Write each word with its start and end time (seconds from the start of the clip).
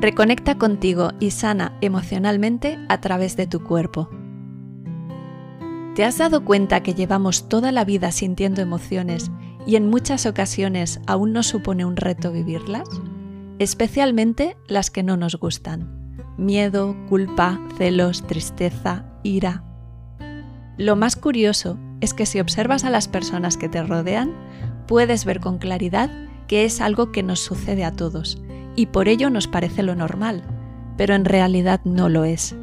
Reconecta 0.00 0.56
contigo 0.56 1.10
y 1.20 1.30
sana 1.30 1.76
emocionalmente 1.82 2.78
a 2.88 3.02
través 3.02 3.36
de 3.36 3.46
tu 3.46 3.62
cuerpo. 3.62 4.08
¿Te 5.94 6.04
has 6.04 6.16
dado 6.16 6.42
cuenta 6.42 6.82
que 6.82 6.94
llevamos 6.94 7.50
toda 7.50 7.70
la 7.70 7.84
vida 7.84 8.10
sintiendo 8.10 8.62
emociones 8.62 9.30
y 9.66 9.76
en 9.76 9.90
muchas 9.90 10.24
ocasiones 10.24 11.02
aún 11.06 11.34
nos 11.34 11.48
supone 11.48 11.84
un 11.84 11.96
reto 11.96 12.32
vivirlas? 12.32 12.88
Especialmente 13.58 14.56
las 14.68 14.90
que 14.90 15.02
no 15.02 15.18
nos 15.18 15.36
gustan. 15.36 16.16
Miedo, 16.38 16.96
culpa, 17.10 17.60
celos, 17.76 18.26
tristeza, 18.26 19.04
ira. 19.22 19.64
Lo 20.78 20.96
más 20.96 21.14
curioso 21.14 21.78
es 22.00 22.14
que 22.14 22.24
si 22.24 22.40
observas 22.40 22.84
a 22.84 22.90
las 22.90 23.06
personas 23.06 23.58
que 23.58 23.68
te 23.68 23.82
rodean, 23.82 24.32
puedes 24.86 25.26
ver 25.26 25.40
con 25.40 25.58
claridad 25.58 26.10
que 26.48 26.64
es 26.64 26.80
algo 26.80 27.12
que 27.12 27.22
nos 27.22 27.40
sucede 27.40 27.84
a 27.84 27.92
todos 27.92 28.42
y 28.76 28.86
por 28.86 29.08
ello 29.08 29.30
nos 29.30 29.46
parece 29.46 29.82
lo 29.82 29.94
normal, 29.94 30.42
pero 30.96 31.14
en 31.14 31.24
realidad 31.24 31.80
no 31.84 32.08
lo 32.08 32.24
es. 32.24 32.54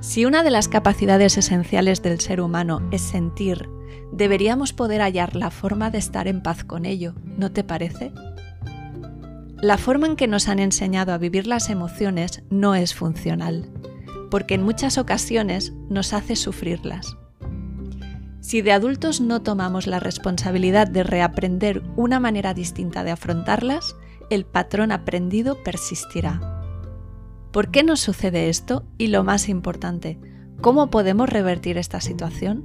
Si 0.00 0.24
una 0.24 0.42
de 0.42 0.50
las 0.50 0.68
capacidades 0.68 1.36
esenciales 1.38 2.02
del 2.02 2.20
ser 2.20 2.40
humano 2.40 2.86
es 2.90 3.02
sentir, 3.02 3.68
deberíamos 4.12 4.72
poder 4.72 5.00
hallar 5.00 5.34
la 5.34 5.50
forma 5.50 5.90
de 5.90 5.98
estar 5.98 6.28
en 6.28 6.42
paz 6.42 6.64
con 6.64 6.84
ello, 6.84 7.14
¿no 7.36 7.50
te 7.50 7.64
parece? 7.64 8.12
La 9.60 9.76
forma 9.76 10.06
en 10.06 10.14
que 10.14 10.28
nos 10.28 10.48
han 10.48 10.60
enseñado 10.60 11.12
a 11.12 11.18
vivir 11.18 11.48
las 11.48 11.68
emociones 11.68 12.44
no 12.48 12.76
es 12.76 12.94
funcional, 12.94 13.68
porque 14.30 14.54
en 14.54 14.62
muchas 14.62 14.98
ocasiones 14.98 15.72
nos 15.88 16.12
hace 16.12 16.36
sufrirlas. 16.36 17.16
Si 18.40 18.62
de 18.62 18.72
adultos 18.72 19.20
no 19.20 19.42
tomamos 19.42 19.86
la 19.86 19.98
responsabilidad 19.98 20.86
de 20.86 21.02
reaprender 21.02 21.82
una 21.96 22.20
manera 22.20 22.54
distinta 22.54 23.02
de 23.02 23.10
afrontarlas, 23.10 23.96
el 24.30 24.44
patrón 24.44 24.92
aprendido 24.92 25.62
persistirá. 25.62 26.40
¿Por 27.52 27.70
qué 27.70 27.82
nos 27.82 28.00
sucede 28.00 28.48
esto? 28.48 28.84
Y 28.98 29.08
lo 29.08 29.24
más 29.24 29.48
importante, 29.48 30.18
¿cómo 30.60 30.90
podemos 30.90 31.28
revertir 31.28 31.78
esta 31.78 32.00
situación? 32.00 32.64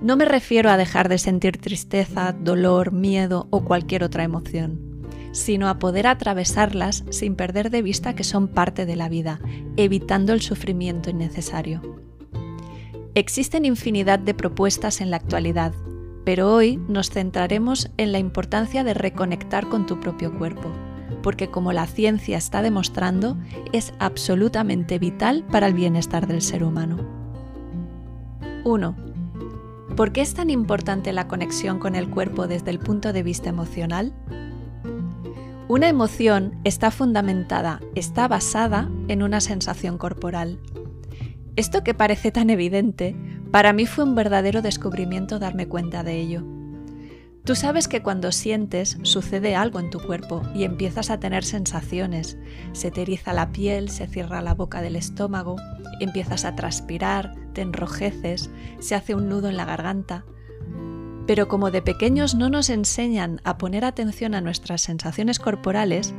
No 0.00 0.16
me 0.16 0.24
refiero 0.24 0.70
a 0.70 0.76
dejar 0.76 1.08
de 1.08 1.18
sentir 1.18 1.58
tristeza, 1.58 2.32
dolor, 2.32 2.92
miedo 2.92 3.46
o 3.50 3.64
cualquier 3.64 4.02
otra 4.02 4.24
emoción 4.24 4.92
sino 5.32 5.68
a 5.68 5.78
poder 5.78 6.06
atravesarlas 6.06 7.04
sin 7.10 7.34
perder 7.34 7.70
de 7.70 7.82
vista 7.82 8.14
que 8.14 8.22
son 8.22 8.48
parte 8.48 8.86
de 8.86 8.96
la 8.96 9.08
vida, 9.08 9.40
evitando 9.76 10.32
el 10.32 10.42
sufrimiento 10.42 11.10
innecesario. 11.10 11.80
Existen 13.14 13.64
infinidad 13.64 14.18
de 14.18 14.34
propuestas 14.34 15.00
en 15.00 15.10
la 15.10 15.16
actualidad, 15.16 15.74
pero 16.24 16.52
hoy 16.52 16.76
nos 16.88 17.10
centraremos 17.10 17.90
en 17.96 18.12
la 18.12 18.18
importancia 18.18 18.84
de 18.84 18.94
reconectar 18.94 19.68
con 19.68 19.86
tu 19.86 20.00
propio 20.00 20.36
cuerpo, 20.38 20.70
porque 21.22 21.48
como 21.48 21.72
la 21.72 21.86
ciencia 21.86 22.38
está 22.38 22.62
demostrando, 22.62 23.36
es 23.72 23.92
absolutamente 23.98 24.98
vital 24.98 25.44
para 25.50 25.66
el 25.66 25.74
bienestar 25.74 26.26
del 26.26 26.42
ser 26.42 26.64
humano. 26.64 26.98
1. 28.64 28.96
¿Por 29.96 30.12
qué 30.12 30.20
es 30.20 30.34
tan 30.34 30.50
importante 30.50 31.12
la 31.12 31.28
conexión 31.28 31.78
con 31.78 31.94
el 31.94 32.08
cuerpo 32.08 32.46
desde 32.46 32.70
el 32.70 32.78
punto 32.78 33.12
de 33.12 33.22
vista 33.22 33.50
emocional? 33.50 34.14
Una 35.68 35.88
emoción 35.88 36.58
está 36.64 36.90
fundamentada, 36.90 37.80
está 37.94 38.28
basada 38.28 38.90
en 39.08 39.22
una 39.22 39.40
sensación 39.40 39.98
corporal. 39.98 40.60
Esto 41.56 41.84
que 41.84 41.94
parece 41.94 42.30
tan 42.30 42.50
evidente, 42.50 43.16
para 43.52 43.74
mí 43.74 43.84
fue 43.84 44.04
un 44.04 44.14
verdadero 44.14 44.62
descubrimiento 44.62 45.38
darme 45.38 45.68
cuenta 45.68 46.02
de 46.02 46.18
ello. 46.18 46.42
Tú 47.44 47.54
sabes 47.54 47.86
que 47.86 48.02
cuando 48.02 48.32
sientes 48.32 48.98
sucede 49.02 49.56
algo 49.56 49.78
en 49.78 49.90
tu 49.90 50.00
cuerpo 50.00 50.42
y 50.54 50.64
empiezas 50.64 51.10
a 51.10 51.20
tener 51.20 51.44
sensaciones. 51.44 52.38
Se 52.72 52.90
te 52.90 53.04
la 53.32 53.52
piel, 53.52 53.90
se 53.90 54.06
cierra 54.06 54.40
la 54.40 54.54
boca 54.54 54.80
del 54.80 54.96
estómago, 54.96 55.56
empiezas 56.00 56.44
a 56.44 56.54
transpirar, 56.54 57.34
te 57.52 57.60
enrojeces, 57.60 58.48
se 58.78 58.94
hace 58.94 59.14
un 59.14 59.28
nudo 59.28 59.48
en 59.48 59.56
la 59.58 59.66
garganta. 59.66 60.24
Pero 61.26 61.46
como 61.48 61.70
de 61.70 61.82
pequeños 61.82 62.34
no 62.34 62.48
nos 62.48 62.70
enseñan 62.70 63.40
a 63.44 63.58
poner 63.58 63.84
atención 63.84 64.34
a 64.34 64.40
nuestras 64.40 64.80
sensaciones 64.80 65.38
corporales, 65.38 66.14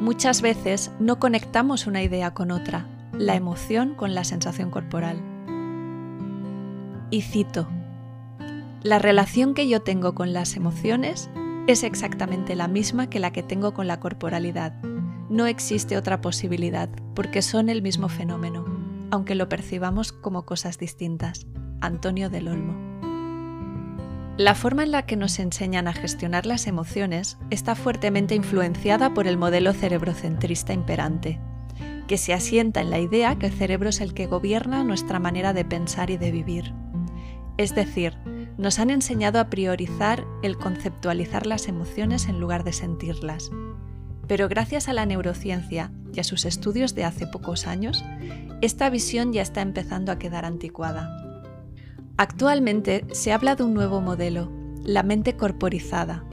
muchas 0.00 0.42
veces 0.42 0.90
no 0.98 1.20
conectamos 1.20 1.86
una 1.86 2.02
idea 2.02 2.34
con 2.34 2.50
otra, 2.50 2.88
la 3.12 3.36
emoción 3.36 3.94
con 3.94 4.14
la 4.14 4.24
sensación 4.24 4.70
corporal. 4.70 5.35
Y 7.10 7.22
cito, 7.22 7.68
la 8.82 8.98
relación 8.98 9.54
que 9.54 9.68
yo 9.68 9.82
tengo 9.82 10.14
con 10.14 10.32
las 10.32 10.56
emociones 10.56 11.30
es 11.66 11.82
exactamente 11.82 12.54
la 12.54 12.68
misma 12.68 13.08
que 13.08 13.20
la 13.20 13.32
que 13.32 13.42
tengo 13.42 13.74
con 13.74 13.86
la 13.86 13.98
corporalidad. 14.00 14.72
No 15.28 15.46
existe 15.46 15.96
otra 15.96 16.20
posibilidad, 16.20 16.88
porque 17.14 17.42
son 17.42 17.68
el 17.68 17.82
mismo 17.82 18.08
fenómeno, 18.08 18.64
aunque 19.10 19.34
lo 19.34 19.48
percibamos 19.48 20.12
como 20.12 20.46
cosas 20.46 20.78
distintas. 20.78 21.46
Antonio 21.80 22.30
del 22.30 22.48
Olmo. 22.48 22.74
La 24.36 24.54
forma 24.54 24.82
en 24.82 24.90
la 24.90 25.06
que 25.06 25.16
nos 25.16 25.38
enseñan 25.38 25.88
a 25.88 25.92
gestionar 25.92 26.46
las 26.46 26.66
emociones 26.66 27.38
está 27.50 27.74
fuertemente 27.74 28.34
influenciada 28.34 29.14
por 29.14 29.26
el 29.26 29.38
modelo 29.38 29.72
cerebrocentrista 29.72 30.72
imperante, 30.74 31.40
que 32.06 32.18
se 32.18 32.34
asienta 32.34 32.80
en 32.80 32.90
la 32.90 32.98
idea 32.98 33.36
que 33.36 33.46
el 33.46 33.52
cerebro 33.52 33.88
es 33.88 34.00
el 34.00 34.14
que 34.14 34.26
gobierna 34.26 34.84
nuestra 34.84 35.18
manera 35.18 35.52
de 35.52 35.64
pensar 35.64 36.10
y 36.10 36.18
de 36.18 36.30
vivir. 36.30 36.74
Es 37.58 37.74
decir, 37.74 38.16
nos 38.58 38.78
han 38.78 38.90
enseñado 38.90 39.40
a 39.40 39.48
priorizar 39.50 40.24
el 40.42 40.56
conceptualizar 40.56 41.46
las 41.46 41.68
emociones 41.68 42.26
en 42.28 42.40
lugar 42.40 42.64
de 42.64 42.72
sentirlas. 42.72 43.50
Pero 44.26 44.48
gracias 44.48 44.88
a 44.88 44.92
la 44.92 45.06
neurociencia 45.06 45.92
y 46.12 46.20
a 46.20 46.24
sus 46.24 46.44
estudios 46.44 46.94
de 46.94 47.04
hace 47.04 47.26
pocos 47.26 47.66
años, 47.66 48.04
esta 48.60 48.90
visión 48.90 49.32
ya 49.32 49.42
está 49.42 49.60
empezando 49.60 50.12
a 50.12 50.18
quedar 50.18 50.44
anticuada. 50.44 51.10
Actualmente 52.16 53.04
se 53.12 53.32
habla 53.32 53.56
de 53.56 53.64
un 53.64 53.74
nuevo 53.74 54.00
modelo, 54.00 54.50
la 54.82 55.02
mente 55.02 55.36
corporizada. 55.36 56.24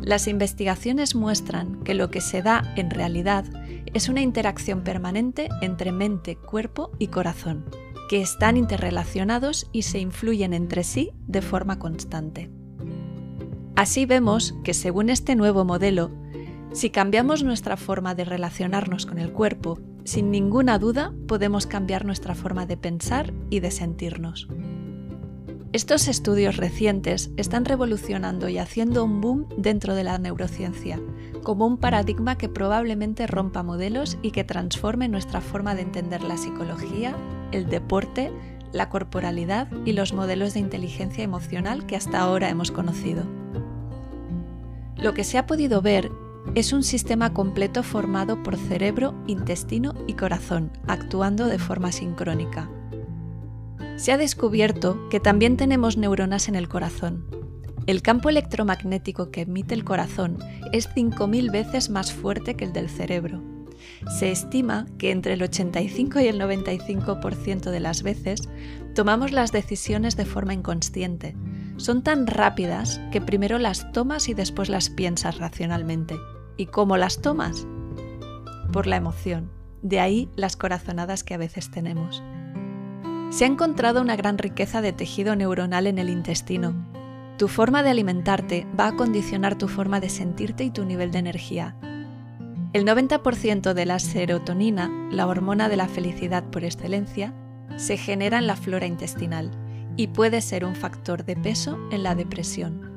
Las 0.00 0.28
investigaciones 0.28 1.14
muestran 1.14 1.82
que 1.82 1.94
lo 1.94 2.10
que 2.10 2.20
se 2.20 2.42
da 2.42 2.72
en 2.76 2.90
realidad 2.90 3.44
es 3.92 4.08
una 4.08 4.22
interacción 4.22 4.82
permanente 4.82 5.48
entre 5.60 5.92
mente, 5.92 6.36
cuerpo 6.36 6.92
y 6.98 7.08
corazón, 7.08 7.64
que 8.10 8.20
están 8.20 8.56
interrelacionados 8.56 9.68
y 9.70 9.82
se 9.82 10.00
influyen 10.00 10.52
entre 10.52 10.82
sí 10.82 11.12
de 11.28 11.42
forma 11.42 11.78
constante. 11.78 12.50
Así 13.76 14.04
vemos 14.04 14.56
que 14.64 14.74
según 14.74 15.10
este 15.10 15.36
nuevo 15.36 15.64
modelo, 15.64 16.10
si 16.72 16.90
cambiamos 16.90 17.44
nuestra 17.44 17.76
forma 17.76 18.16
de 18.16 18.24
relacionarnos 18.24 19.06
con 19.06 19.20
el 19.20 19.30
cuerpo, 19.30 19.78
sin 20.02 20.32
ninguna 20.32 20.80
duda 20.80 21.14
podemos 21.28 21.68
cambiar 21.68 22.04
nuestra 22.04 22.34
forma 22.34 22.66
de 22.66 22.76
pensar 22.76 23.32
y 23.48 23.60
de 23.60 23.70
sentirnos. 23.70 24.48
Estos 25.72 26.08
estudios 26.08 26.56
recientes 26.56 27.30
están 27.36 27.64
revolucionando 27.64 28.48
y 28.48 28.58
haciendo 28.58 29.04
un 29.04 29.20
boom 29.20 29.46
dentro 29.56 29.94
de 29.94 30.02
la 30.02 30.18
neurociencia, 30.18 30.98
como 31.44 31.64
un 31.64 31.76
paradigma 31.76 32.36
que 32.36 32.48
probablemente 32.48 33.28
rompa 33.28 33.62
modelos 33.62 34.18
y 34.20 34.32
que 34.32 34.42
transforme 34.42 35.06
nuestra 35.06 35.40
forma 35.40 35.76
de 35.76 35.82
entender 35.82 36.24
la 36.24 36.38
psicología, 36.38 37.14
el 37.52 37.68
deporte, 37.68 38.32
la 38.72 38.88
corporalidad 38.88 39.68
y 39.84 39.92
los 39.92 40.12
modelos 40.12 40.54
de 40.54 40.60
inteligencia 40.60 41.24
emocional 41.24 41.86
que 41.86 41.96
hasta 41.96 42.20
ahora 42.20 42.48
hemos 42.48 42.70
conocido. 42.70 43.24
Lo 44.96 45.14
que 45.14 45.24
se 45.24 45.38
ha 45.38 45.46
podido 45.46 45.82
ver 45.82 46.10
es 46.54 46.72
un 46.72 46.82
sistema 46.82 47.32
completo 47.32 47.82
formado 47.82 48.42
por 48.42 48.56
cerebro, 48.56 49.14
intestino 49.26 49.94
y 50.06 50.14
corazón, 50.14 50.70
actuando 50.86 51.46
de 51.46 51.58
forma 51.58 51.92
sincrónica 51.92 52.70
se 54.00 54.12
ha 54.12 54.16
descubierto 54.16 55.10
que 55.10 55.20
también 55.20 55.58
tenemos 55.58 55.98
neuronas 55.98 56.48
en 56.48 56.54
el 56.56 56.70
corazón. 56.70 57.26
El 57.86 58.00
campo 58.00 58.30
electromagnético 58.30 59.30
que 59.30 59.42
emite 59.42 59.74
el 59.74 59.84
corazón 59.84 60.38
es 60.72 60.88
5.000 60.88 61.52
veces 61.52 61.90
más 61.90 62.10
fuerte 62.10 62.54
que 62.54 62.64
el 62.64 62.72
del 62.72 62.88
cerebro. 62.88 63.42
Se 64.18 64.30
estima 64.30 64.86
que 64.98 65.10
entre 65.10 65.34
el 65.34 65.42
85 65.42 66.20
y 66.20 66.26
el 66.28 66.40
95% 66.40 67.70
de 67.70 67.80
las 67.80 68.02
veces 68.02 68.48
tomamos 68.94 69.32
las 69.32 69.52
decisiones 69.52 70.16
de 70.16 70.24
forma 70.24 70.54
inconsciente. 70.54 71.36
Son 71.76 72.02
tan 72.02 72.26
rápidas 72.26 73.00
que 73.10 73.20
primero 73.20 73.58
las 73.58 73.90
tomas 73.92 74.28
y 74.28 74.34
después 74.34 74.68
las 74.68 74.90
piensas 74.90 75.38
racionalmente. 75.38 76.16
¿Y 76.56 76.66
cómo 76.66 76.96
las 76.96 77.22
tomas? 77.22 77.66
Por 78.72 78.86
la 78.86 78.96
emoción. 78.96 79.50
De 79.82 80.00
ahí 80.00 80.28
las 80.36 80.56
corazonadas 80.56 81.24
que 81.24 81.34
a 81.34 81.38
veces 81.38 81.70
tenemos 81.70 82.22
se 83.30 83.44
ha 83.44 83.46
encontrado 83.46 84.02
una 84.02 84.16
gran 84.16 84.38
riqueza 84.38 84.82
de 84.82 84.92
tejido 84.92 85.36
neuronal 85.36 85.86
en 85.86 85.98
el 85.98 86.10
intestino. 86.10 86.74
Tu 87.38 87.46
forma 87.46 87.82
de 87.82 87.90
alimentarte 87.90 88.66
va 88.78 88.88
a 88.88 88.96
condicionar 88.96 89.56
tu 89.56 89.68
forma 89.68 90.00
de 90.00 90.08
sentirte 90.08 90.64
y 90.64 90.70
tu 90.70 90.84
nivel 90.84 91.12
de 91.12 91.20
energía. 91.20 91.76
El 92.72 92.84
90% 92.84 93.74
de 93.74 93.84
la 93.84 93.98
serotonina, 93.98 94.88
la 95.10 95.26
hormona 95.26 95.68
de 95.68 95.76
la 95.76 95.88
felicidad 95.88 96.44
por 96.44 96.62
excelencia, 96.62 97.34
se 97.76 97.96
genera 97.96 98.38
en 98.38 98.46
la 98.46 98.54
flora 98.54 98.86
intestinal 98.86 99.50
y 99.96 100.06
puede 100.06 100.40
ser 100.40 100.64
un 100.64 100.76
factor 100.76 101.24
de 101.24 101.34
peso 101.34 101.76
en 101.90 102.04
la 102.04 102.14
depresión. 102.14 102.88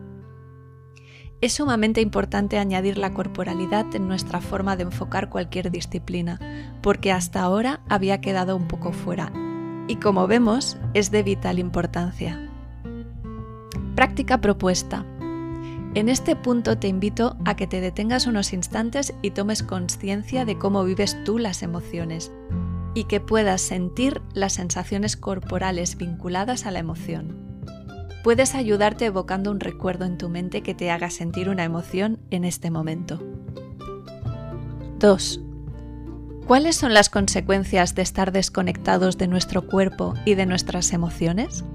es 1.42 1.54
sumamente 1.54 2.00
importante 2.00 2.58
añadir 2.58 2.98
la 2.98 3.14
corporalidad 3.14 3.94
en 3.96 4.08
nuestra 4.08 4.40
forma 4.40 4.78
de 4.78 4.84
enfocar 4.84 5.30
cualquier 5.30 5.72
disciplina, 5.72 6.40
porque 6.82 7.12
hasta 7.12 7.42
ahora 7.42 7.82
había 7.90 8.22
quedado 8.22 8.56
un 8.56 8.68
poco 8.68 8.94
fuera. 8.94 9.34
Y 9.90 9.98
como 9.98 10.26
vemos, 10.28 10.78
es 10.94 11.12
de 11.12 11.24
vital 11.24 11.60
importancia. 11.60 12.50
Práctica 13.96 14.40
propuesta. 14.40 15.06
En 15.96 16.10
este 16.10 16.36
punto 16.36 16.78
te 16.78 16.88
invito 16.88 17.38
a 17.46 17.56
que 17.56 17.68
te 17.68 17.80
detengas 17.80 18.26
unos 18.26 18.54
instantes 18.54 19.14
y 19.22 19.32
tomes 19.32 19.64
conciencia 19.64 20.46
de 20.46 20.58
cómo 20.58 20.84
vives 20.84 21.18
tú 21.24 21.38
las 21.38 21.62
emociones 21.62 22.32
y 22.96 23.06
que 23.06 23.20
puedas 23.20 23.62
sentir 23.62 24.22
las 24.34 24.54
sensaciones 24.54 25.18
corporales 25.18 25.98
vinculadas 25.98 26.66
a 26.66 26.72
la 26.72 26.80
emoción 26.80 27.44
puedes 28.24 28.56
ayudarte 28.56 29.06
evocando 29.06 29.52
un 29.52 29.60
recuerdo 29.60 30.06
en 30.06 30.18
tu 30.18 30.30
mente 30.30 30.64
que 30.64 30.74
te 30.74 30.90
haga 30.90 31.10
sentir 31.10 31.50
una 31.50 31.66
emoción 31.66 32.20
en 32.32 32.46
este 32.46 32.72
momento. 32.72 33.22
2. 35.00 35.42
¿Cuáles 36.48 36.78
son 36.78 36.94
las 36.94 37.10
consecuencias 37.10 37.94
de 37.96 38.02
estar 38.02 38.32
desconectados 38.32 39.18
de 39.18 39.28
nuestro 39.28 39.68
cuerpo 39.68 40.14
y 40.26 40.36
de 40.36 40.46
nuestras 40.46 40.94
emociones? 40.94 41.66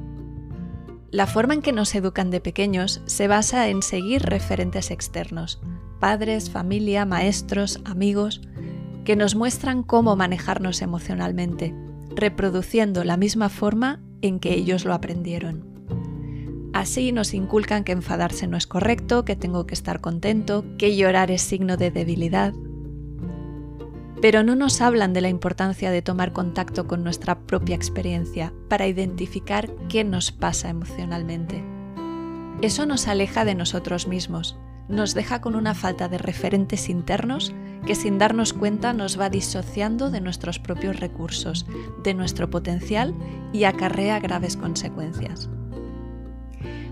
La 1.10 1.26
forma 1.26 1.55
en 1.55 1.62
que 1.62 1.72
nos 1.72 1.94
educan 1.94 2.31
de 2.31 2.40
pequeños 2.40 3.00
se 3.06 3.28
basa 3.28 3.69
en 3.69 3.82
seguir 3.82 4.22
referentes 4.22 4.90
externos, 4.90 5.58
padres, 6.00 6.50
familia, 6.50 7.06
maestros, 7.06 7.81
amigos, 7.87 8.43
que 9.05 9.16
nos 9.16 9.34
muestran 9.34 9.82
cómo 9.82 10.16
manejarnos 10.16 10.82
emocionalmente, 10.82 11.75
reproduciendo 12.14 13.05
la 13.05 13.16
misma 13.16 13.49
forma 13.49 14.02
en 14.20 14.38
que 14.38 14.52
ellos 14.52 14.84
lo 14.84 14.93
aprendieron. 14.93 15.64
Así 16.75 17.10
nos 17.10 17.32
inculcan 17.32 17.84
que 17.84 17.93
enfadarse 17.93 18.46
no 18.46 18.58
es 18.58 18.66
correcto, 18.66 19.25
que 19.25 19.34
tengo 19.34 19.66
que 19.66 19.75
estar 19.75 20.02
contento, 20.02 20.64
que 20.76 20.94
llorar 20.94 21.31
es 21.31 21.40
signo 21.40 21.78
de 21.78 21.90
debilidad. 21.90 22.52
Pero 24.20 24.43
no 24.43 24.56
nos 24.56 24.81
hablan 24.81 25.12
de 25.12 25.20
la 25.20 25.29
importancia 25.29 25.91
de 25.91 26.03
tomar 26.03 26.32
contacto 26.32 26.87
con 26.87 27.05
nuestra 27.05 27.38
propia 27.41 27.76
experiencia 27.76 28.53
para 28.69 28.87
identificar 28.87 29.70
qué 29.88 30.05
nos 30.05 30.32
pasa 30.32 30.69
emocionalmente. 30.69 31.65
Eso 32.61 32.87
nos 32.87 33.06
aleja 33.06 33.44
de 33.44 33.55
nosotros 33.55 34.09
mismos, 34.09 34.59
nos 34.88 35.15
deja 35.15 35.41
con 35.41 35.55
una 35.55 35.75
falta 35.75 36.09
de 36.09 36.19
referentes 36.19 36.88
internos 36.88 37.55
que 37.87 37.94
sin 37.94 38.19
darnos 38.19 38.53
cuenta 38.53 38.93
nos 38.93 39.20
va 39.20 39.31
disociando 39.31 40.11
de 40.11 40.20
nuestros 40.20 40.59
propios 40.59 40.99
recursos, 40.99 41.67
de 42.03 42.15
nuestro 42.15 42.50
potencial 42.50 43.15
y 43.53 43.65
acarrea 43.65 44.19
graves 44.19 44.56
consecuencias. 44.56 45.49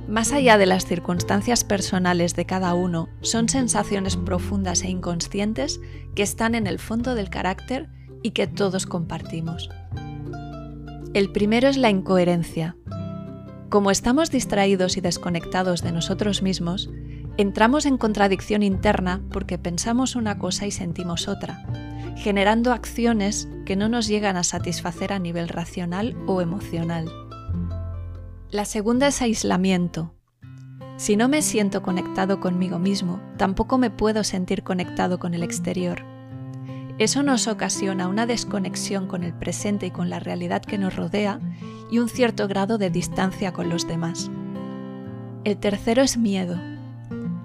Más 0.09 0.33
allá 0.33 0.57
de 0.57 0.67
las 0.67 0.87
circunstancias 0.87 1.65
personales 1.65 2.37
de 2.37 2.47
cada 2.47 2.75
uno, 2.75 3.09
son 3.23 3.49
sensaciones 3.49 4.17
profundas 4.17 4.83
e 4.83 4.89
inconscientes 4.89 5.81
que 6.15 6.23
están 6.23 6.55
en 6.55 6.69
el 6.69 6.79
fondo 6.79 7.17
del 7.17 7.29
carácter 7.29 7.89
y 8.23 8.31
que 8.31 8.47
todos 8.47 8.87
compartimos. 8.87 9.69
El 11.13 11.33
primero 11.33 11.67
es 11.69 11.77
la 11.77 11.91
incoherencia. 11.91 12.77
Como 13.69 13.91
estamos 13.91 14.31
distraídos 14.31 14.97
y 14.97 15.01
desconectados 15.01 15.83
de 15.83 15.91
nosotros 15.91 16.41
mismos, 16.41 16.89
entramos 17.37 17.85
en 17.85 17.99
contradicción 17.99 18.63
interna 18.63 19.23
porque 19.33 19.59
pensamos 19.59 20.15
una 20.15 20.39
cosa 20.39 20.67
y 20.67 20.71
sentimos 20.71 21.27
otra, 21.27 21.67
generando 22.17 22.73
acciones 22.73 23.49
que 23.65 23.75
no 23.75 23.89
nos 23.89 24.07
llegan 24.07 24.37
a 24.37 24.45
satisfacer 24.45 25.13
a 25.13 25.19
nivel 25.19 25.49
racional 25.49 26.17
o 26.29 26.41
emocional. 26.41 27.26
La 28.51 28.65
segunda 28.65 29.09
es 29.09 29.23
aislamiento. 29.23 30.15
Si 30.99 31.17
no 31.17 31.29
me 31.29 31.43
siento 31.43 31.83
conectado 31.83 32.39
conmigo 32.39 32.79
mismo, 32.79 33.21
tampoco 33.37 33.77
me 33.77 33.91
puedo 33.91 34.23
sentir 34.23 34.63
conectado 34.63 35.19
con 35.19 35.35
el 35.35 35.43
exterior. 35.43 36.05
Eso 36.99 37.25
nos 37.25 37.49
ocasiona 37.49 38.07
una 38.07 38.25
desconexión 38.25 39.09
con 39.09 39.25
el 39.25 39.35
presente 39.35 39.87
y 39.87 39.91
con 39.91 40.11
la 40.11 40.21
realidad 40.21 40.63
que 40.63 40.79
nos 40.79 40.95
rodea 40.95 41.41
y 41.91 41.99
un 41.99 42.09
cierto 42.09 42.47
grado 42.47 42.79
de 42.79 42.89
distancia 42.89 43.53
con 43.53 43.69
los 43.69 43.89
demás. 43.89 44.31
El 45.43 45.57
tercero 45.59 46.03
es 46.03 46.17
miedo. 46.17 46.57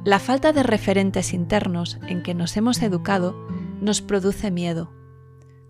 La 0.06 0.20
falta 0.20 0.54
de 0.54 0.62
referentes 0.62 1.34
internos 1.34 1.98
en 2.08 2.22
que 2.22 2.36
nos 2.36 2.56
hemos 2.58 2.80
educado 2.84 3.36
nos 3.82 4.02
produce 4.02 4.52
miedo. 4.52 4.94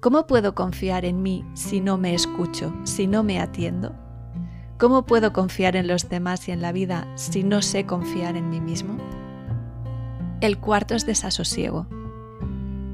¿Cómo 0.02 0.28
puedo 0.28 0.56
confiar 0.56 1.06
en 1.06 1.22
mí 1.22 1.46
si 1.54 1.80
no 1.80 1.98
me 1.98 2.14
escucho, 2.14 2.74
si 2.84 3.08
no 3.08 3.24
me 3.24 3.40
atiendo? 3.40 4.11
¿Cómo 4.82 5.06
puedo 5.06 5.32
confiar 5.32 5.76
en 5.76 5.86
los 5.86 6.10
demás 6.10 6.48
y 6.48 6.52
en 6.52 6.64
la 6.64 6.72
vida 6.72 7.06
si 7.14 7.44
no 7.44 7.62
sé 7.62 7.86
confiar 7.86 8.36
en 8.36 8.50
mí 8.50 8.60
mismo? 8.60 8.98
El 10.42 10.58
cuarto 10.58 10.96
es 10.96 11.06
desasosiego. 11.06 11.86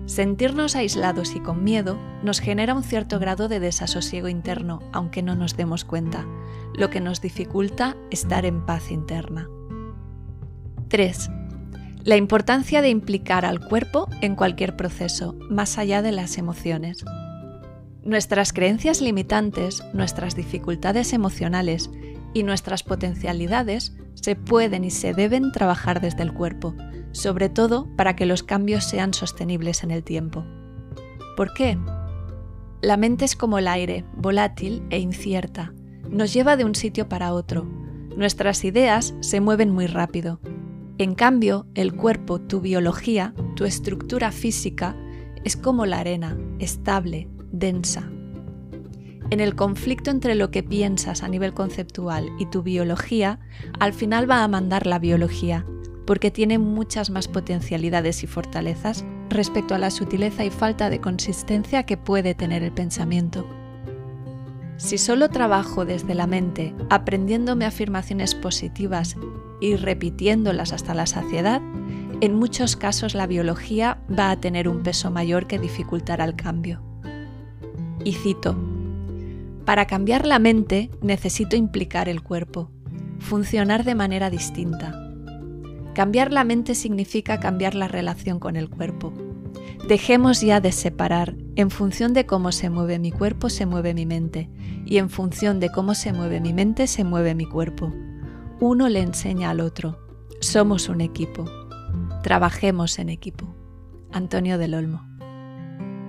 Sentirnos 0.05 0.75
aislados 0.75 1.33
y 1.33 1.39
con 1.39 1.63
miedo 1.63 1.97
nos 2.23 2.41
genera 2.41 2.73
un 2.73 2.83
cierto 2.83 3.19
grado 3.19 3.47
de 3.47 3.61
desasosiego 3.61 4.27
interno, 4.27 4.81
aunque 4.91 5.23
no 5.23 5.35
nos 5.35 5.55
demos 5.55 5.85
cuenta, 5.85 6.25
lo 6.75 6.89
que 6.89 6.99
nos 6.99 7.21
dificulta 7.21 7.95
estar 8.11 8.45
en 8.45 8.65
paz 8.65 8.91
interna. 8.91 9.47
3. 10.89 11.29
La 12.03 12.17
importancia 12.17 12.81
de 12.81 12.89
implicar 12.89 13.45
al 13.45 13.65
cuerpo 13.65 14.09
en 14.19 14.35
cualquier 14.35 14.75
proceso, 14.75 15.37
más 15.49 15.77
allá 15.77 16.01
de 16.01 16.11
las 16.11 16.37
emociones. 16.37 17.05
Nuestras 18.07 18.53
creencias 18.53 19.01
limitantes, 19.01 19.83
nuestras 19.93 20.33
dificultades 20.33 21.11
emocionales 21.11 21.89
y 22.33 22.43
nuestras 22.43 22.81
potencialidades 22.81 23.97
se 24.13 24.37
pueden 24.37 24.85
y 24.85 24.91
se 24.91 25.13
deben 25.13 25.51
trabajar 25.51 25.99
desde 25.99 26.23
el 26.23 26.33
cuerpo, 26.33 26.73
sobre 27.11 27.49
todo 27.49 27.93
para 27.97 28.15
que 28.15 28.25
los 28.25 28.43
cambios 28.43 28.85
sean 28.85 29.13
sostenibles 29.13 29.83
en 29.83 29.91
el 29.91 30.05
tiempo. 30.05 30.45
¿Por 31.35 31.53
qué? 31.53 31.77
La 32.81 32.95
mente 32.95 33.25
es 33.25 33.35
como 33.35 33.57
el 33.57 33.67
aire, 33.67 34.05
volátil 34.15 34.83
e 34.89 34.99
incierta. 34.99 35.73
Nos 36.09 36.33
lleva 36.33 36.55
de 36.55 36.63
un 36.63 36.75
sitio 36.75 37.09
para 37.09 37.33
otro. 37.33 37.65
Nuestras 38.15 38.63
ideas 38.63 39.15
se 39.19 39.41
mueven 39.41 39.69
muy 39.69 39.85
rápido. 39.85 40.39
En 40.97 41.13
cambio, 41.13 41.67
el 41.75 41.93
cuerpo, 41.93 42.39
tu 42.39 42.61
biología, 42.61 43.33
tu 43.57 43.65
estructura 43.65 44.31
física, 44.31 44.95
es 45.43 45.57
como 45.57 45.85
la 45.85 45.99
arena, 45.99 46.37
estable, 46.59 47.27
densa. 47.51 48.09
En 49.29 49.41
el 49.41 49.55
conflicto 49.55 50.09
entre 50.09 50.35
lo 50.35 50.51
que 50.51 50.63
piensas 50.63 51.21
a 51.21 51.27
nivel 51.27 51.53
conceptual 51.53 52.29
y 52.39 52.45
tu 52.45 52.63
biología, 52.63 53.39
al 53.79 53.91
final 53.93 54.29
va 54.29 54.43
a 54.43 54.47
mandar 54.47 54.87
la 54.87 54.99
biología, 54.99 55.65
porque 56.05 56.31
tiene 56.31 56.59
muchas 56.59 57.09
más 57.09 57.27
potencialidades 57.27 58.23
y 58.23 58.27
fortalezas 58.27 59.05
respecto 59.29 59.75
a 59.75 59.79
la 59.79 59.91
sutileza 59.91 60.45
y 60.45 60.49
falta 60.49 60.89
de 60.89 61.01
consistencia 61.01 61.83
que 61.83 61.97
puede 61.97 62.35
tener 62.35 62.63
el 62.63 62.71
pensamiento. 62.71 63.45
Si 64.77 64.97
solo 64.97 65.29
trabajo 65.29 65.83
desde 65.83 66.15
la 66.15 66.27
mente, 66.27 66.73
aprendiéndome 66.89 67.65
afirmaciones 67.65 68.35
positivas 68.35 69.17
y 69.59 69.75
repitiéndolas 69.75 70.71
hasta 70.71 70.93
la 70.93 71.07
saciedad, 71.07 71.61
en 72.21 72.35
muchos 72.35 72.77
casos 72.77 73.13
la 73.13 73.27
biología 73.27 73.99
va 74.09 74.31
a 74.31 74.39
tener 74.39 74.69
un 74.69 74.83
peso 74.83 75.11
mayor 75.11 75.47
que 75.47 75.59
dificultará 75.59 76.23
el 76.23 76.35
cambio. 76.35 76.86
Y 78.07 78.13
cito, 78.13 78.55
para 79.65 79.85
cambiar 79.85 80.25
la 80.25 80.39
mente 80.39 80.89
necesito 81.01 81.57
implicar 81.57 82.07
el 82.07 82.23
cuerpo, 82.23 82.71
funcionar 83.19 83.83
de 83.83 83.95
manera 83.95 84.29
distinta. 84.29 84.93
Cambiar 85.93 86.31
la 86.31 86.45
mente 86.45 86.73
significa 86.73 87.41
cambiar 87.41 87.75
la 87.75 87.89
relación 87.89 88.39
con 88.39 88.55
el 88.55 88.69
cuerpo. 88.69 89.11
Dejemos 89.89 90.39
ya 90.39 90.61
de 90.61 90.71
separar, 90.71 91.35
en 91.57 91.69
función 91.69 92.13
de 92.13 92.25
cómo 92.25 92.53
se 92.53 92.69
mueve 92.69 92.97
mi 92.97 93.11
cuerpo 93.11 93.49
se 93.49 93.65
mueve 93.65 93.93
mi 93.93 94.05
mente, 94.05 94.49
y 94.85 94.99
en 94.99 95.09
función 95.09 95.59
de 95.59 95.69
cómo 95.69 95.93
se 95.93 96.13
mueve 96.13 96.39
mi 96.39 96.53
mente 96.53 96.87
se 96.87 97.03
mueve 97.03 97.35
mi 97.35 97.43
cuerpo. 97.43 97.91
Uno 98.61 98.87
le 98.87 99.01
enseña 99.01 99.49
al 99.49 99.59
otro. 99.59 99.99
Somos 100.39 100.87
un 100.87 101.01
equipo. 101.01 101.43
Trabajemos 102.23 102.99
en 102.99 103.09
equipo. 103.09 103.53
Antonio 104.13 104.57
del 104.57 104.75
Olmo. 104.75 105.06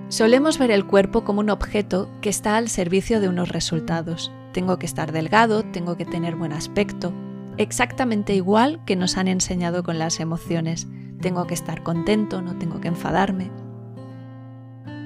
Solemos 0.09 0.57
ver 0.57 0.71
el 0.71 0.87
cuerpo 0.87 1.23
como 1.23 1.39
un 1.39 1.51
objeto 1.51 2.09
que 2.19 2.29
está 2.29 2.57
al 2.57 2.67
servicio 2.67 3.21
de 3.21 3.29
unos 3.29 3.49
resultados. 3.49 4.31
Tengo 4.53 4.79
que 4.79 4.87
estar 4.87 5.11
delgado, 5.11 5.63
tengo 5.63 5.97
que 5.97 6.05
tener 6.05 6.35
buen 6.35 6.51
aspecto, 6.51 7.13
exactamente 7.57 8.33
igual 8.33 8.83
que 8.85 8.95
nos 8.95 9.17
han 9.17 9.27
enseñado 9.27 9.83
con 9.83 9.99
las 9.99 10.19
emociones. 10.19 10.87
Tengo 11.21 11.45
que 11.45 11.53
estar 11.53 11.83
contento, 11.83 12.41
no 12.41 12.57
tengo 12.57 12.81
que 12.81 12.87
enfadarme. 12.87 13.51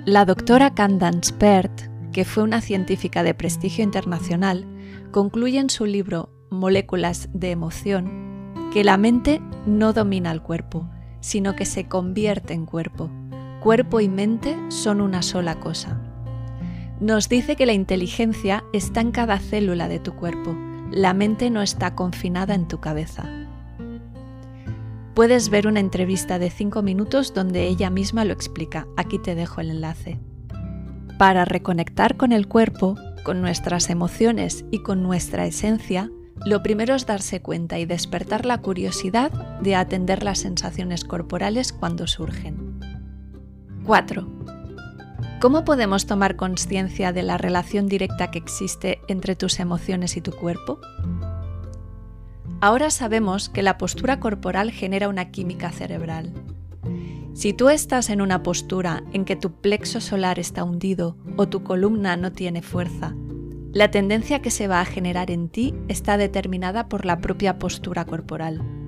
La 0.05 0.23
doctora 0.23 0.73
Candace 0.73 1.33
Pert, 1.33 1.81
que 2.13 2.23
fue 2.23 2.43
una 2.43 2.61
científica 2.61 3.23
de 3.23 3.33
prestigio 3.33 3.83
internacional, 3.83 4.65
concluye 5.11 5.59
en 5.59 5.69
su 5.69 5.85
libro 5.85 6.29
Moléculas 6.49 7.27
de 7.33 7.51
emoción 7.51 8.23
que 8.71 8.85
la 8.85 8.95
mente 8.95 9.41
no 9.65 9.91
domina 9.91 10.31
el 10.31 10.41
cuerpo, 10.41 10.89
sino 11.19 11.55
que 11.55 11.65
se 11.65 11.89
convierte 11.89 12.53
en 12.53 12.65
cuerpo 12.65 13.11
cuerpo 13.63 14.01
y 14.01 14.09
mente 14.09 14.57
son 14.67 14.99
una 14.99 15.21
sola 15.21 15.61
cosa. 15.61 15.97
Nos 16.99 17.29
dice 17.29 17.55
que 17.55 17.65
la 17.65 17.71
inteligencia 17.71 18.65
está 18.73 18.99
en 18.99 19.11
cada 19.11 19.39
célula 19.39 19.87
de 19.87 19.99
tu 19.99 20.13
cuerpo, 20.17 20.53
la 20.91 21.13
mente 21.13 21.49
no 21.49 21.61
está 21.61 21.95
confinada 21.95 22.55
en 22.55 22.67
tu 22.67 22.81
cabeza. 22.81 23.23
puedes 25.13 25.47
ver 25.49 25.67
una 25.67 25.79
entrevista 25.79 26.39
de 26.39 26.49
5 26.49 26.81
minutos 26.81 27.33
donde 27.33 27.67
ella 27.67 27.89
misma 27.89 28.25
lo 28.25 28.33
explica. 28.33 28.85
Aquí 28.97 29.17
te 29.17 29.33
dejo 29.33 29.61
el 29.61 29.69
enlace. 29.69 30.19
Para 31.17 31.45
reconectar 31.45 32.17
con 32.17 32.33
el 32.33 32.49
cuerpo, 32.49 32.95
con 33.23 33.39
nuestras 33.39 33.89
emociones 33.89 34.65
y 34.71 34.79
con 34.79 35.03
nuestra 35.03 35.45
esencia, 35.45 36.11
lo 36.45 36.63
primero 36.63 36.95
es 36.95 37.05
darse 37.05 37.41
cuenta 37.41 37.79
y 37.79 37.85
despertar 37.85 38.45
la 38.45 38.57
curiosidad 38.57 39.31
de 39.61 39.75
atender 39.75 40.23
las 40.23 40.39
sensaciones 40.39 41.05
corporales 41.05 41.71
cuando 41.71 42.07
surgen. 42.07 42.62
4. 43.85 44.25
¿Cómo 45.41 45.65
podemos 45.65 46.05
tomar 46.05 46.37
conciencia 46.37 47.11
de 47.11 47.21
la 47.21 47.37
relación 47.37 47.87
directa 47.87 48.31
que 48.31 48.39
existe 48.39 49.01
entre 49.09 49.35
tus 49.35 49.59
emociones 49.59 50.15
y 50.15 50.21
tu 50.21 50.31
cuerpo? 50.31 50.79
Ahora 52.61 52.89
sabemos 52.91 53.49
que 53.49 53.61
la 53.61 53.77
postura 53.77 54.21
corporal 54.21 54.71
genera 54.71 55.09
una 55.09 55.31
química 55.31 55.69
cerebral. 55.71 56.31
Si 57.33 57.51
tú 57.51 57.67
estás 57.67 58.09
en 58.09 58.21
una 58.21 58.41
postura 58.41 59.03
en 59.11 59.25
que 59.25 59.35
tu 59.35 59.51
plexo 59.51 59.99
solar 59.99 60.39
está 60.39 60.63
hundido 60.63 61.17
o 61.35 61.49
tu 61.49 61.63
columna 61.63 62.15
no 62.15 62.31
tiene 62.31 62.61
fuerza, 62.61 63.13
la 63.73 63.91
tendencia 63.91 64.41
que 64.41 64.51
se 64.51 64.69
va 64.69 64.79
a 64.79 64.85
generar 64.85 65.29
en 65.29 65.49
ti 65.49 65.73
está 65.89 66.15
determinada 66.15 66.87
por 66.87 67.05
la 67.05 67.19
propia 67.19 67.59
postura 67.59 68.05
corporal. 68.05 68.82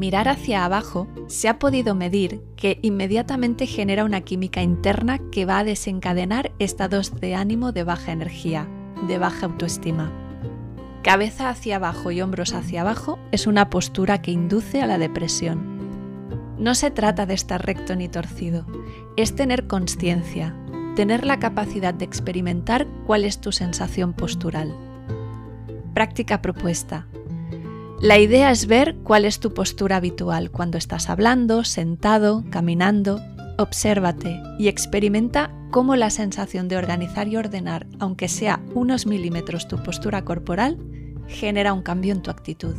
Mirar 0.00 0.28
hacia 0.28 0.64
abajo 0.64 1.08
se 1.26 1.46
ha 1.50 1.58
podido 1.58 1.94
medir 1.94 2.40
que 2.56 2.78
inmediatamente 2.80 3.66
genera 3.66 4.06
una 4.06 4.22
química 4.22 4.62
interna 4.62 5.18
que 5.30 5.44
va 5.44 5.58
a 5.58 5.64
desencadenar 5.64 6.52
estados 6.58 7.20
de 7.20 7.34
ánimo 7.34 7.72
de 7.72 7.84
baja 7.84 8.10
energía, 8.10 8.66
de 9.06 9.18
baja 9.18 9.44
autoestima. 9.44 10.10
Cabeza 11.02 11.50
hacia 11.50 11.76
abajo 11.76 12.10
y 12.12 12.22
hombros 12.22 12.54
hacia 12.54 12.80
abajo 12.80 13.18
es 13.30 13.46
una 13.46 13.68
postura 13.68 14.22
que 14.22 14.30
induce 14.30 14.80
a 14.80 14.86
la 14.86 14.96
depresión. 14.96 16.56
No 16.58 16.74
se 16.74 16.90
trata 16.90 17.26
de 17.26 17.34
estar 17.34 17.62
recto 17.66 17.94
ni 17.94 18.08
torcido, 18.08 18.64
es 19.18 19.36
tener 19.36 19.66
conciencia, 19.66 20.56
tener 20.96 21.26
la 21.26 21.38
capacidad 21.38 21.92
de 21.92 22.06
experimentar 22.06 22.86
cuál 23.06 23.26
es 23.26 23.38
tu 23.42 23.52
sensación 23.52 24.14
postural. 24.14 24.74
Práctica 25.92 26.40
propuesta. 26.40 27.06
La 28.00 28.18
idea 28.18 28.50
es 28.50 28.66
ver 28.66 28.96
cuál 29.04 29.24
es 29.24 29.40
tu 29.40 29.52
postura 29.52 29.96
habitual 29.96 30.50
cuando 30.50 30.78
estás 30.78 31.10
hablando, 31.10 31.64
sentado, 31.64 32.44
caminando. 32.50 33.20
Obsérvate 33.58 34.40
y 34.58 34.68
experimenta 34.68 35.54
cómo 35.70 35.96
la 35.96 36.10
sensación 36.10 36.68
de 36.68 36.76
organizar 36.76 37.28
y 37.28 37.36
ordenar, 37.36 37.86
aunque 37.98 38.28
sea 38.28 38.60
unos 38.74 39.06
milímetros 39.06 39.68
tu 39.68 39.82
postura 39.82 40.24
corporal, 40.24 40.78
genera 41.28 41.72
un 41.74 41.82
cambio 41.82 42.14
en 42.14 42.22
tu 42.22 42.30
actitud. 42.30 42.74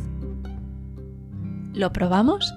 ¿Lo 1.72 1.92
probamos? 1.92 2.52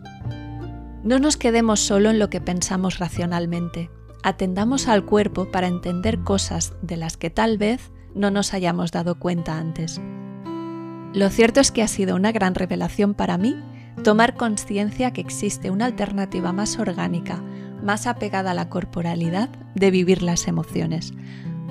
No 1.04 1.20
nos 1.20 1.38
quedemos 1.38 1.80
solo 1.80 2.10
en 2.10 2.18
lo 2.18 2.30
que 2.30 2.42
pensamos 2.42 2.98
racionalmente 2.98 3.90
atendamos 4.26 4.88
al 4.88 5.06
cuerpo 5.06 5.52
para 5.52 5.68
entender 5.68 6.24
cosas 6.24 6.74
de 6.82 6.98
las 6.98 7.16
que 7.16 7.30
tal 7.30 7.60
vez 7.60 7.92
no 8.16 8.32
nos 8.32 8.56
hayamos 8.56 8.92
dado 8.92 9.20
cuenta 9.20 9.60
antes. 9.60 10.02
Lo 11.16 11.30
cierto 11.30 11.62
es 11.62 11.72
que 11.72 11.82
ha 11.82 11.88
sido 11.88 12.14
una 12.18 12.34
gran 12.34 12.56
revelación 12.56 13.14
para 13.14 13.38
mí 13.38 13.56
tomar 14.04 14.36
conciencia 14.36 15.12
que 15.12 15.22
existe 15.22 15.72
una 15.72 15.86
alternativa 15.86 16.52
más 16.52 16.78
orgánica, 16.78 17.42
más 17.82 18.06
apegada 18.06 18.52
a 18.52 18.54
la 18.54 18.68
corporalidad 18.68 19.48
de 19.76 19.92
vivir 19.92 20.22
las 20.22 20.50
emociones, 20.50 21.14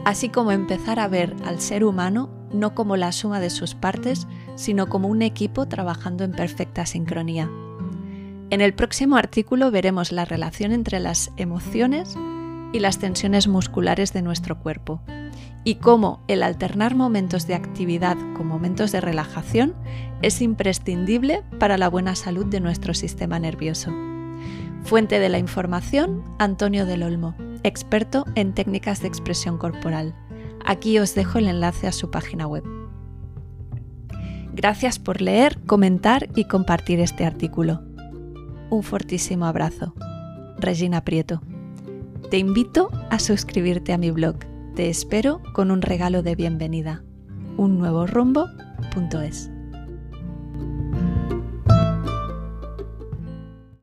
así 0.06 0.30
como 0.30 0.50
empezar 0.50 0.98
a 0.98 1.08
ver 1.08 1.36
al 1.44 1.60
ser 1.60 1.84
humano 1.84 2.30
no 2.54 2.74
como 2.74 2.96
la 2.96 3.12
suma 3.12 3.38
de 3.38 3.50
sus 3.50 3.74
partes, 3.74 4.26
sino 4.54 4.88
como 4.88 5.08
un 5.08 5.20
equipo 5.20 5.66
trabajando 5.66 6.24
en 6.24 6.32
perfecta 6.32 6.86
sincronía. 6.86 7.50
En 8.48 8.62
el 8.62 8.72
próximo 8.72 9.16
artículo 9.16 9.70
veremos 9.70 10.10
la 10.10 10.24
relación 10.24 10.72
entre 10.72 11.00
las 11.00 11.32
emociones 11.36 12.16
y 12.72 12.78
las 12.78 12.98
tensiones 12.98 13.46
musculares 13.46 14.14
de 14.14 14.22
nuestro 14.22 14.58
cuerpo, 14.58 15.02
y 15.64 15.76
cómo 15.76 16.21
el 16.28 16.42
alternar 16.42 16.94
momentos 16.94 17.47
de 17.47 17.54
actividad 17.54 18.16
con 18.37 18.47
momentos 18.47 18.92
de 18.92 19.00
relajación 19.00 19.75
es 20.23 20.42
imprescindible 20.42 21.42
para 21.59 21.78
la 21.78 21.88
buena 21.88 22.14
salud 22.14 22.47
de 22.47 22.61
nuestro 22.61 22.92
sistema 22.92 23.38
nervioso. 23.38 23.92
Fuente 24.85 25.18
de 25.18 25.30
la 25.30 25.38
información, 25.38 26.23
Antonio 26.38 26.85
del 26.85 27.02
Olmo, 27.02 27.35
experto 27.62 28.26
en 28.35 28.52
técnicas 28.52 29.00
de 29.00 29.09
expresión 29.09 29.56
corporal. 29.56 30.14
Aquí 30.66 30.99
os 30.99 31.14
dejo 31.14 31.38
el 31.38 31.49
enlace 31.49 31.87
a 31.87 31.92
su 31.92 32.11
página 32.11 32.47
web. 32.47 32.64
Gracias 34.52 34.99
por 34.99 35.21
leer, 35.21 35.59
comentar 35.66 36.28
y 36.37 36.44
compartir 36.44 37.00
este 37.00 37.25
artículo. 37.25 37.83
Un 38.71 38.83
fortísimo 38.83 39.47
abrazo. 39.47 39.94
Regina 40.59 41.02
Prieto. 41.02 41.42
Te 42.30 42.38
invito 42.38 42.90
a 43.11 43.18
suscribirte 43.18 43.92
a 43.92 43.99
mi 43.99 44.11
blog. 44.11 44.53
Te 44.75 44.88
espero 44.88 45.40
con 45.52 45.71
un 45.71 45.83
regalo 45.83 46.25
de 46.25 46.35
bienvenida. 46.35 47.04
Un 47.57 47.78
nuevo 47.78 48.09
rumbo.es. 48.09 49.53